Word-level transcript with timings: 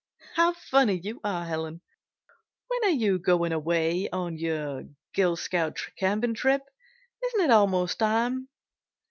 "How 0.33 0.53
funny 0.53 0.95
you 0.99 1.21
are, 1.23 1.45
Helen! 1.45 1.81
When 2.69 2.85
are 2.85 2.95
you 2.95 3.19
going 3.19 3.51
away 3.51 4.09
on 4.09 4.35
your 4.35 4.85
Girl 5.13 5.35
Scout 5.35 5.77
camping 5.95 6.33
trip? 6.33 6.63
Isn't 7.23 7.41
it 7.41 7.51
almost 7.51 7.99
time?" 7.99 8.47